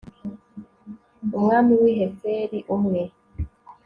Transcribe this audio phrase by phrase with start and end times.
[1.37, 3.01] umwami w'i heferi, umwe